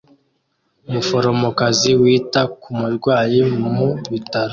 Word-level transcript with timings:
Umuforomokazi 0.87 1.89
wita 2.01 2.41
ku 2.61 2.69
murwayi 2.79 3.39
mu 3.73 3.85
bitaro 4.11 4.49